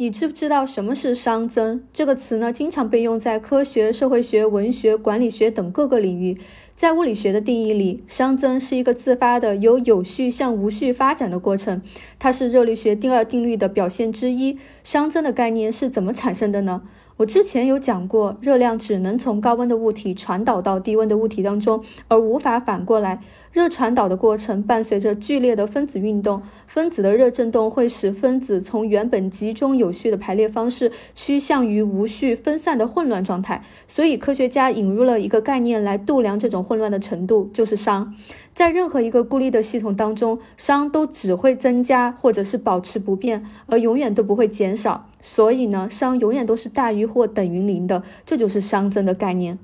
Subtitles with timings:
[0.00, 2.50] 你知不知道什么是熵增这个词呢？
[2.50, 6.38] 经常被用在科学、社会学、文学、管理学等各个领域。
[6.74, 11.82] 在物理学的定义里，熵增是一个自发的由有序向无序发展的过程，
[12.18, 14.58] 它是热力学第二定律的表现之一。
[14.82, 16.80] 熵增的概念是怎么产生的呢？
[17.20, 23.20] 我之前有讲过，热量只能从高温的物体传导到低温的物体当中，而无法反过来。
[23.52, 33.62] 热传导的过程伴随着剧烈的分子运动，分子的热振动会使分子从原本集中有序的排列方式趋向于无序分散的混乱状态。
[33.86, 38.08] 所以，科学家引入了一个概念来度量这种混乱的程度，就是熵。
[38.54, 45.09] 在任何一个孤立的系统当中，熵都只会增加或者是保持不变，而永远都不会减少。
[45.20, 49.58] 所以呢，商永远都是大于或等于零的，这就是熵增的概念。